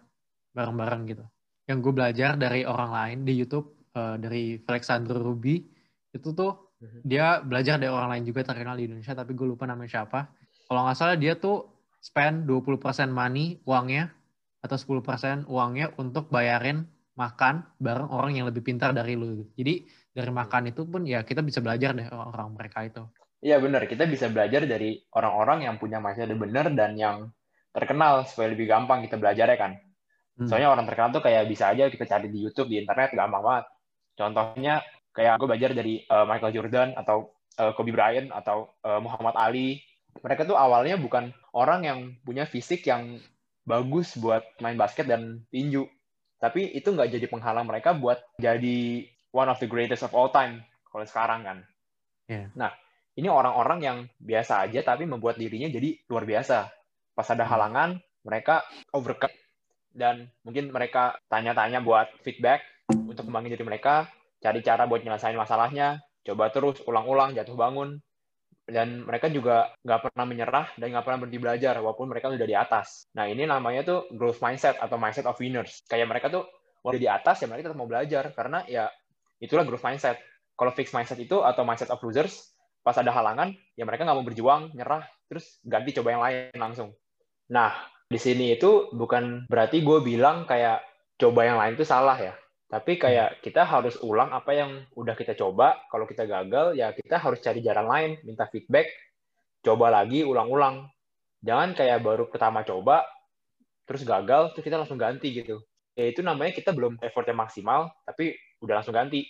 bareng-bareng 0.52 1.02
gitu. 1.08 1.24
Yang 1.64 1.78
gue 1.80 1.92
belajar 1.96 2.30
dari 2.36 2.68
orang 2.68 2.92
lain 2.92 3.18
di 3.24 3.32
YouTube 3.40 3.88
uh, 3.96 4.20
dari 4.20 4.60
Alexander 4.60 5.16
Ruby 5.16 5.64
itu 6.12 6.28
tuh 6.36 6.76
dia 7.00 7.40
belajar 7.40 7.80
dari 7.80 7.88
orang 7.88 8.12
lain 8.12 8.28
juga 8.28 8.44
terkenal 8.44 8.76
di 8.76 8.84
Indonesia 8.84 9.16
tapi 9.16 9.32
gue 9.32 9.48
lupa 9.48 9.64
namanya 9.64 10.04
siapa. 10.04 10.28
Kalau 10.68 10.84
nggak 10.84 10.96
salah 11.00 11.16
dia 11.16 11.40
tuh 11.40 11.64
spend 12.04 12.44
20% 12.44 13.08
money 13.08 13.64
uangnya 13.64 14.12
atau 14.64 14.80
10% 14.80 15.44
uangnya 15.44 15.92
untuk 16.00 16.32
bayarin 16.32 16.88
makan 17.14 17.68
bareng 17.76 18.08
orang 18.08 18.40
yang 18.40 18.48
lebih 18.48 18.64
pintar 18.64 18.96
dari 18.96 19.14
lu 19.14 19.44
jadi 19.54 19.84
dari 20.16 20.32
makan 20.32 20.72
itu 20.72 20.88
pun 20.88 21.04
ya 21.04 21.22
kita 21.22 21.44
bisa 21.44 21.60
belajar 21.60 21.92
deh 21.92 22.08
orang 22.10 22.56
mereka 22.56 22.82
itu 22.88 23.04
Iya 23.44 23.60
benar, 23.60 23.84
kita 23.84 24.08
bisa 24.08 24.32
belajar 24.32 24.64
dari 24.64 24.96
orang-orang 25.12 25.68
yang 25.68 25.76
punya 25.76 26.00
mindset 26.00 26.32
benar 26.32 26.72
dan 26.72 26.96
yang 26.96 27.28
terkenal 27.76 28.24
supaya 28.24 28.56
lebih 28.56 28.64
gampang 28.64 29.04
kita 29.04 29.20
belajar 29.20 29.52
ya 29.52 29.58
kan. 29.60 29.76
Hmm. 30.40 30.48
Soalnya 30.48 30.72
orang 30.72 30.88
terkenal 30.88 31.12
tuh 31.12 31.20
kayak 31.20 31.44
bisa 31.44 31.68
aja 31.68 31.92
kita 31.92 32.08
cari 32.08 32.32
di 32.32 32.40
YouTube, 32.40 32.72
di 32.72 32.80
internet 32.80 33.12
gampang 33.12 33.44
banget. 33.44 33.68
Contohnya 34.16 34.80
kayak 35.12 35.36
gue 35.36 35.46
belajar 35.52 35.70
dari 35.76 36.00
uh, 36.08 36.24
Michael 36.24 36.56
Jordan 36.56 36.88
atau 36.96 37.36
uh, 37.60 37.76
Kobe 37.76 37.92
Bryant 37.92 38.32
atau 38.32 38.72
uh, 38.80 39.04
Muhammad 39.04 39.36
Ali. 39.36 39.76
Mereka 40.24 40.48
tuh 40.48 40.56
awalnya 40.56 40.96
bukan 40.96 41.28
orang 41.52 41.84
yang 41.84 41.98
punya 42.24 42.48
fisik 42.48 42.88
yang 42.88 43.20
bagus 43.64 44.16
buat 44.20 44.44
main 44.60 44.76
basket 44.76 45.08
dan 45.08 45.44
tinju. 45.48 45.88
Tapi 46.38 46.76
itu 46.76 46.92
nggak 46.92 47.10
jadi 47.16 47.26
penghalang 47.28 47.64
mereka 47.64 47.96
buat 47.96 48.20
jadi 48.36 49.08
one 49.32 49.48
of 49.48 49.58
the 49.58 49.68
greatest 49.68 50.04
of 50.04 50.12
all 50.12 50.28
time 50.28 50.62
kalau 50.92 51.04
sekarang 51.08 51.40
kan. 51.42 51.58
Yeah. 52.28 52.52
Nah, 52.54 52.72
ini 53.16 53.28
orang-orang 53.28 53.78
yang 53.80 53.98
biasa 54.20 54.68
aja 54.68 54.84
tapi 54.84 55.08
membuat 55.08 55.40
dirinya 55.40 55.72
jadi 55.72 55.96
luar 56.06 56.28
biasa. 56.28 56.68
Pas 57.16 57.28
ada 57.30 57.46
hmm. 57.46 57.52
halangan, 57.52 57.90
mereka 58.26 58.64
overcome 58.92 59.34
dan 59.94 60.26
mungkin 60.42 60.74
mereka 60.74 61.14
tanya-tanya 61.30 61.78
buat 61.80 62.10
feedback 62.26 62.66
untuk 62.90 63.30
kembangin 63.30 63.54
diri 63.54 63.64
mereka, 63.64 64.10
cari 64.42 64.60
cara 64.60 64.90
buat 64.90 65.06
nyelesain 65.06 65.38
masalahnya, 65.38 66.02
coba 66.26 66.50
terus 66.50 66.82
ulang-ulang 66.84 67.32
jatuh 67.38 67.54
bangun 67.54 68.02
dan 68.64 69.04
mereka 69.04 69.28
juga 69.28 69.72
nggak 69.84 70.00
pernah 70.10 70.24
menyerah 70.24 70.66
dan 70.80 70.86
nggak 70.92 71.04
pernah 71.04 71.18
berhenti 71.20 71.40
belajar 71.40 71.74
walaupun 71.84 72.08
mereka 72.08 72.32
sudah 72.32 72.48
di 72.48 72.56
atas. 72.56 73.08
Nah 73.12 73.28
ini 73.28 73.44
namanya 73.44 73.84
tuh 73.84 73.98
growth 74.16 74.40
mindset 74.40 74.80
atau 74.80 74.96
mindset 74.96 75.28
of 75.28 75.36
winners. 75.36 75.84
Kayak 75.84 76.08
mereka 76.08 76.32
tuh 76.32 76.48
udah 76.84 77.00
di 77.00 77.08
atas 77.08 77.40
ya 77.40 77.48
mereka 77.48 77.72
tetap 77.72 77.78
mau 77.80 77.88
belajar 77.88 78.32
karena 78.32 78.64
ya 78.68 78.88
itulah 79.40 79.64
growth 79.68 79.84
mindset. 79.84 80.16
Kalau 80.54 80.70
fixed 80.72 80.94
mindset 80.94 81.18
itu 81.18 81.42
atau 81.42 81.66
mindset 81.66 81.90
of 81.90 82.00
losers 82.00 82.54
pas 82.84 83.00
ada 83.00 83.10
halangan 83.16 83.56
ya 83.74 83.88
mereka 83.88 84.04
nggak 84.04 84.18
mau 84.20 84.28
berjuang 84.28 84.62
nyerah 84.76 85.08
terus 85.24 85.56
ganti 85.64 85.96
coba 85.96 86.08
yang 86.12 86.22
lain 86.22 86.52
langsung 86.60 86.92
nah 87.48 87.72
di 88.04 88.20
sini 88.20 88.60
itu 88.60 88.92
bukan 88.92 89.48
berarti 89.48 89.80
gue 89.80 90.04
bilang 90.04 90.44
kayak 90.44 90.84
coba 91.16 91.48
yang 91.48 91.56
lain 91.56 91.80
itu 91.80 91.88
salah 91.88 92.20
ya 92.20 92.36
tapi 92.64 92.96
kayak 92.96 93.44
kita 93.44 93.62
harus 93.62 94.00
ulang 94.00 94.32
apa 94.32 94.50
yang 94.56 94.70
udah 94.96 95.14
kita 95.14 95.36
coba. 95.36 95.84
Kalau 95.92 96.08
kita 96.08 96.24
gagal 96.24 96.74
ya 96.74 96.90
kita 96.96 97.20
harus 97.20 97.38
cari 97.44 97.60
jalan 97.60 97.86
lain 97.86 98.10
minta 98.24 98.48
feedback 98.48 98.88
coba 99.60 99.92
lagi 99.92 100.24
ulang-ulang. 100.24 100.88
Jangan 101.44 101.76
kayak 101.76 102.00
baru 102.00 102.24
pertama 102.32 102.64
coba 102.64 103.04
terus 103.84 104.02
gagal 104.02 104.56
terus 104.56 104.64
kita 104.64 104.80
langsung 104.80 104.96
ganti 104.96 105.30
gitu. 105.30 105.60
Ya 105.94 106.10
itu 106.10 106.24
namanya 106.24 106.56
kita 106.56 106.72
belum 106.72 106.98
effortnya 107.04 107.36
maksimal 107.36 107.92
tapi 108.08 108.34
udah 108.64 108.80
langsung 108.80 108.96
ganti. 108.96 109.28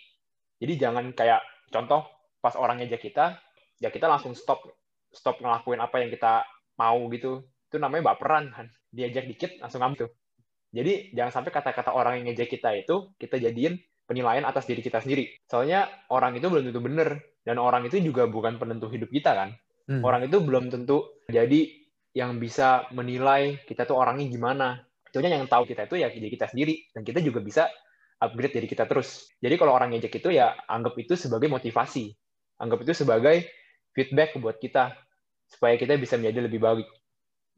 Jadi 0.62 0.72
jangan 0.78 1.10
kayak 1.12 1.42
contoh 1.74 2.06
pas 2.38 2.54
orang 2.54 2.80
ngejek 2.80 3.10
kita 3.10 3.36
ya 3.82 3.90
kita 3.90 4.06
langsung 4.06 4.32
stop 4.38 4.62
stop 5.10 5.42
ngelakuin 5.42 5.82
apa 5.82 5.96
yang 6.00 6.10
kita 6.14 6.46
mau 6.78 7.02
gitu. 7.10 7.42
Itu 7.66 7.82
namanya 7.82 8.14
baperan 8.14 8.54
kan 8.54 8.70
diajak 8.94 9.26
dikit 9.26 9.58
langsung 9.58 9.82
ngambil 9.82 10.06
jadi 10.74 11.14
jangan 11.14 11.40
sampai 11.40 11.54
kata-kata 11.54 11.94
orang 11.94 12.18
yang 12.18 12.34
ngejek 12.34 12.58
kita 12.58 12.74
itu 12.74 13.14
kita 13.14 13.38
jadiin 13.38 13.78
penilaian 14.10 14.42
atas 14.42 14.66
diri 14.66 14.82
kita 14.82 14.98
sendiri. 14.98 15.30
Soalnya 15.46 15.86
orang 16.10 16.34
itu 16.34 16.50
belum 16.50 16.66
tentu 16.66 16.82
benar 16.82 17.22
dan 17.46 17.62
orang 17.62 17.86
itu 17.86 18.02
juga 18.02 18.26
bukan 18.26 18.58
penentu 18.58 18.90
hidup 18.90 19.08
kita 19.14 19.32
kan? 19.32 19.50
Hmm. 19.84 20.00
orang 20.00 20.24
itu 20.24 20.40
belum 20.40 20.72
tentu 20.72 21.04
jadi 21.28 21.68
yang 22.16 22.40
bisa 22.40 22.88
menilai 22.96 23.60
kita 23.68 23.84
tuh 23.84 24.00
orangnya 24.00 24.32
gimana. 24.32 24.80
Soalnya 25.12 25.36
yang 25.36 25.50
tahu 25.50 25.68
kita 25.68 25.84
itu 25.90 26.00
ya 26.00 26.08
diri 26.08 26.30
kita 26.30 26.46
sendiri. 26.48 26.88
Dan 26.94 27.02
kita 27.04 27.20
juga 27.20 27.44
bisa 27.44 27.68
upgrade 28.22 28.54
diri 28.54 28.66
kita 28.70 28.86
terus. 28.86 29.28
Jadi 29.42 29.54
kalau 29.60 29.74
orang 29.74 29.92
ngejek 29.92 30.22
itu 30.24 30.30
ya 30.32 30.56
anggap 30.70 30.94
itu 30.96 31.18
sebagai 31.18 31.50
motivasi. 31.50 32.14
Anggap 32.62 32.86
itu 32.86 32.92
sebagai 32.96 33.44
feedback 33.92 34.38
buat 34.38 34.56
kita. 34.56 34.94
Supaya 35.50 35.74
kita 35.76 35.98
bisa 36.00 36.16
menjadi 36.16 36.48
lebih 36.48 36.62
baik. 36.62 36.88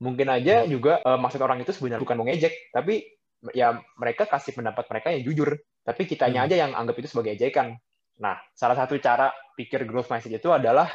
Mungkin 0.03 0.29
aja 0.29 0.65
hmm. 0.65 0.69
juga 0.69 1.01
uh, 1.03 1.17
maksud 1.17 1.41
orang 1.41 1.63
itu 1.65 1.73
sebenarnya 1.73 2.03
bukan 2.05 2.17
mau 2.21 2.27
ngejek, 2.29 2.73
tapi 2.73 3.05
ya 3.53 3.81
mereka 3.97 4.29
kasih 4.29 4.53
pendapat 4.57 4.85
mereka 4.93 5.09
yang 5.13 5.23
jujur, 5.25 5.57
tapi 5.85 6.05
kitanya 6.05 6.45
hmm. 6.45 6.47
aja 6.51 6.57
yang 6.67 6.73
anggap 6.77 6.97
itu 7.01 7.09
sebagai 7.09 7.37
ejekan. 7.37 7.77
Nah, 8.21 8.37
salah 8.57 8.77
satu 8.77 8.97
cara 9.01 9.33
pikir 9.57 9.85
growth 9.89 10.09
mindset 10.09 10.37
itu 10.37 10.49
adalah 10.53 10.89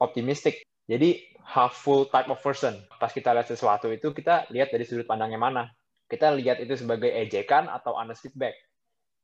optimistic. 0.00 0.64
Jadi 0.88 1.20
half 1.46 1.76
full 1.76 2.08
type 2.08 2.28
of 2.28 2.40
person. 2.40 2.80
Pas 3.00 3.12
kita 3.12 3.32
lihat 3.32 3.48
sesuatu 3.48 3.88
itu 3.92 4.12
kita 4.12 4.48
lihat 4.52 4.72
dari 4.72 4.84
sudut 4.84 5.04
pandangnya 5.08 5.40
mana. 5.40 5.64
Kita 6.08 6.32
lihat 6.32 6.60
itu 6.60 6.76
sebagai 6.76 7.08
ejekan 7.08 7.72
atau 7.72 7.96
honest 7.96 8.24
feedback 8.24 8.56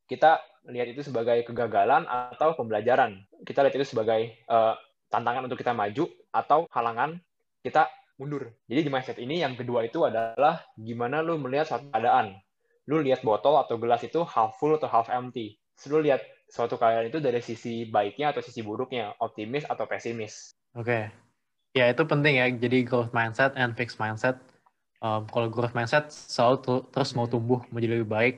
kita 0.08 0.40
lihat 0.72 0.88
itu 0.88 1.04
sebagai 1.04 1.44
kegagalan 1.44 2.08
atau 2.08 2.56
pembelajaran. 2.56 3.20
Kita 3.44 3.60
lihat 3.60 3.76
itu 3.76 3.86
sebagai 3.92 4.40
uh, 4.48 4.72
tantangan 5.12 5.44
untuk 5.44 5.60
kita 5.60 5.76
maju 5.76 6.08
atau 6.32 6.64
halangan 6.72 7.20
kita 7.60 7.86
mundur. 8.18 8.50
Jadi 8.66 8.80
di 8.84 8.90
mindset 8.90 9.18
ini 9.22 9.40
yang 9.40 9.54
kedua 9.54 9.86
itu 9.86 10.04
adalah 10.04 10.66
gimana 10.74 11.22
lu 11.22 11.38
melihat 11.38 11.70
suatu 11.70 11.88
keadaan. 11.94 12.34
Lu 12.90 13.00
lihat 13.00 13.22
botol 13.22 13.56
atau 13.56 13.78
gelas 13.78 14.02
itu 14.02 14.20
half 14.26 14.58
full 14.58 14.74
atau 14.76 14.90
half 14.90 15.06
empty. 15.08 15.56
Lu 15.86 16.02
lihat 16.02 16.20
suatu 16.50 16.74
keadaan 16.74 17.08
itu 17.08 17.22
dari 17.22 17.38
sisi 17.38 17.86
baiknya 17.86 18.34
atau 18.34 18.42
sisi 18.42 18.60
buruknya, 18.66 19.14
optimis 19.22 19.64
atau 19.64 19.86
pesimis. 19.86 20.50
Oke. 20.74 20.84
Okay. 20.84 21.02
Ya 21.78 21.88
itu 21.94 22.02
penting 22.02 22.42
ya. 22.42 22.50
Jadi 22.50 22.82
growth 22.82 23.14
mindset 23.14 23.54
and 23.54 23.78
fixed 23.78 24.02
mindset. 24.02 24.36
Um, 24.98 25.30
kalau 25.30 25.46
growth 25.46 25.78
mindset 25.78 26.10
selalu 26.10 26.82
terus 26.90 27.14
mau 27.14 27.30
tumbuh 27.30 27.62
menjadi 27.70 28.02
lebih 28.02 28.10
baik 28.10 28.34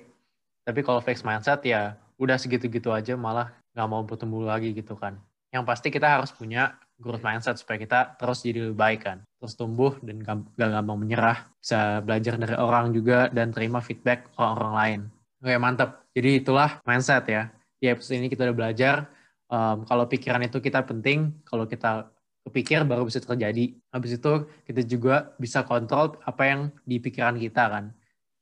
tapi 0.71 0.85
kalau 0.85 1.01
fixed 1.03 1.25
mindset 1.25 1.65
ya 1.65 1.97
udah 2.21 2.37
segitu-gitu 2.37 2.93
aja 2.93 3.17
malah 3.17 3.51
nggak 3.75 3.89
mau 3.91 4.07
bertumbuh 4.07 4.45
lagi 4.45 4.71
gitu 4.77 4.95
kan. 4.95 5.19
Yang 5.51 5.65
pasti 5.67 5.89
kita 5.91 6.07
harus 6.07 6.31
punya 6.31 6.79
growth 7.01 7.25
mindset 7.25 7.59
supaya 7.59 7.81
kita 7.81 8.15
terus 8.21 8.45
jadi 8.45 8.71
lebih 8.71 8.79
baik 8.79 9.01
kan. 9.03 9.19
Terus 9.41 9.57
tumbuh 9.57 9.97
dan 10.05 10.21
gak 10.21 10.45
gampang 10.57 10.99
menyerah. 11.01 11.49
Bisa 11.57 12.05
belajar 12.05 12.37
dari 12.37 12.57
orang 12.61 12.93
juga 12.93 13.33
dan 13.33 13.51
terima 13.51 13.81
feedback 13.81 14.29
orang-orang 14.37 14.75
lain. 14.77 15.01
Oke 15.41 15.57
mantap. 15.57 16.05
Jadi 16.13 16.45
itulah 16.45 16.85
mindset 16.85 17.25
ya. 17.27 17.49
Di 17.81 17.89
episode 17.89 18.21
ini 18.21 18.29
kita 18.29 18.45
udah 18.45 18.57
belajar 18.57 19.09
um, 19.49 19.89
kalau 19.89 20.05
pikiran 20.05 20.45
itu 20.45 20.61
kita 20.61 20.85
penting. 20.85 21.41
Kalau 21.49 21.65
kita 21.65 22.13
kepikir 22.45 22.85
baru 22.85 23.09
bisa 23.09 23.25
terjadi. 23.25 23.73
Habis 23.89 24.21
itu 24.21 24.33
kita 24.69 24.85
juga 24.85 25.33
bisa 25.41 25.65
kontrol 25.65 26.21
apa 26.21 26.43
yang 26.45 26.61
di 26.85 27.01
pikiran 27.01 27.41
kita 27.41 27.65
kan. 27.73 27.85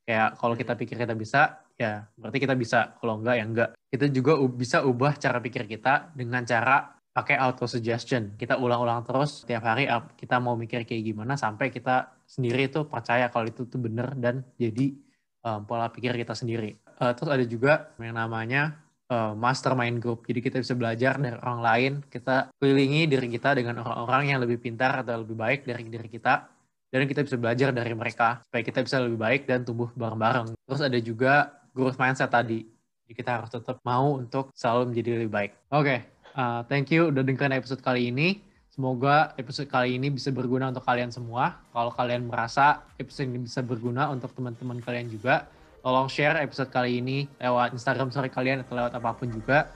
Kayak 0.02 0.35
kalau 0.43 0.59
kita 0.59 0.73
pikir 0.75 0.97
kita 0.99 1.14
bisa, 1.14 1.62
ya 1.78 2.11
berarti 2.19 2.38
kita 2.43 2.59
bisa 2.59 2.99
kalau 2.99 3.23
enggak 3.23 3.37
ya 3.38 3.45
enggak 3.47 3.71
kita 3.88 4.07
juga 4.11 4.37
bisa 4.50 4.85
ubah 4.85 5.17
cara 5.17 5.38
pikir 5.38 5.64
kita 5.64 6.12
dengan 6.12 6.45
cara 6.45 6.98
pakai 7.19 7.35
auto 7.35 7.67
suggestion 7.67 8.39
kita 8.39 8.55
ulang-ulang 8.55 9.03
terus 9.03 9.43
tiap 9.43 9.67
hari 9.67 9.91
kita 10.15 10.39
mau 10.39 10.55
mikir 10.55 10.87
kayak 10.87 11.03
gimana 11.03 11.35
sampai 11.35 11.75
kita 11.75 12.15
sendiri 12.31 12.71
itu 12.71 12.87
percaya 12.87 13.27
kalau 13.27 13.51
itu 13.51 13.67
tuh 13.67 13.83
bener 13.83 14.15
dan 14.15 14.47
jadi 14.55 14.95
um, 15.43 15.67
pola 15.67 15.91
pikir 15.91 16.15
kita 16.15 16.39
sendiri 16.39 16.79
uh, 17.03 17.11
terus 17.19 17.35
ada 17.35 17.43
juga 17.43 17.91
yang 17.99 18.15
namanya 18.15 18.79
uh, 19.11 19.35
mastermind 19.35 19.99
group 19.99 20.23
jadi 20.31 20.39
kita 20.39 20.57
bisa 20.63 20.79
belajar 20.79 21.19
dari 21.19 21.35
orang 21.35 21.61
lain 21.61 21.93
kita 22.07 22.55
kelilingi 22.63 23.11
diri 23.11 23.27
kita 23.27 23.59
dengan 23.59 23.83
orang-orang 23.83 24.31
yang 24.31 24.39
lebih 24.39 24.63
pintar 24.63 25.03
atau 25.03 25.27
lebih 25.27 25.35
baik 25.35 25.67
dari 25.67 25.83
diri 25.91 26.07
kita 26.07 26.47
dan 26.89 27.05
kita 27.05 27.21
bisa 27.21 27.37
belajar 27.37 27.69
dari 27.71 27.93
mereka 27.93 28.41
supaya 28.49 28.63
kita 28.65 28.81
bisa 28.81 28.97
lebih 29.05 29.21
baik 29.21 29.45
dan 29.45 29.61
tumbuh 29.61 29.93
bareng-bareng. 29.93 30.57
Terus 30.57 30.81
ada 30.81 30.99
juga 31.01 31.53
growth 31.77 32.01
mindset 32.01 32.33
tadi. 32.33 32.65
Jadi 33.05 33.13
kita 33.13 33.41
harus 33.41 33.51
tetap 33.53 33.81
mau 33.85 34.17
untuk 34.17 34.53
selalu 34.57 34.93
menjadi 34.93 35.09
lebih 35.21 35.33
baik. 35.33 35.53
Oke, 35.73 35.85
okay. 35.85 35.99
Uh, 36.38 36.62
thank 36.71 36.95
you 36.95 37.11
udah 37.11 37.26
dengerin 37.26 37.52
episode 37.59 37.83
kali 37.83 38.14
ini. 38.14 38.38
Semoga 38.71 39.35
episode 39.35 39.66
kali 39.66 39.99
ini 39.99 40.07
bisa 40.07 40.30
berguna 40.30 40.71
untuk 40.71 40.87
kalian 40.87 41.11
semua. 41.11 41.59
Kalau 41.75 41.90
kalian 41.90 42.30
merasa 42.30 42.87
episode 43.02 43.26
ini 43.26 43.42
bisa 43.42 43.59
berguna 43.59 44.07
untuk 44.14 44.30
teman-teman 44.38 44.78
kalian 44.78 45.11
juga, 45.11 45.50
tolong 45.83 46.07
share 46.07 46.38
episode 46.38 46.71
kali 46.71 47.02
ini 47.02 47.26
lewat 47.42 47.75
Instagram 47.75 48.14
story 48.14 48.30
kalian 48.30 48.62
atau 48.62 48.78
lewat 48.78 48.95
apa 48.95 49.11
pun 49.18 49.35
juga 49.35 49.66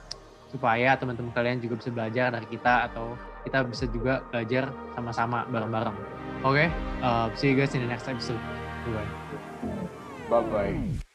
supaya 0.53 0.95
teman-teman 0.95 1.35
kalian 1.35 1.59
juga 1.59 1.83
bisa 1.83 1.89
belajar 1.91 2.31
dari 2.31 2.47
kita 2.47 2.87
atau 2.87 3.17
kita 3.43 3.65
bisa 3.67 3.85
juga 3.91 4.23
belajar 4.31 4.71
sama-sama 4.95 5.43
bareng-bareng. 5.51 5.97
Oke, 6.47 6.63
okay? 6.63 6.67
uh, 7.03 7.27
see 7.35 7.51
you 7.51 7.59
guys 7.59 7.75
in 7.75 7.83
the 7.83 7.89
next 7.89 8.07
episode. 8.07 8.39
Bye. 8.87 9.09
Bye 10.31 10.43
bye. 10.47 11.11